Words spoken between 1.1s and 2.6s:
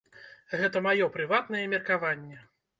прыватнае меркаванне.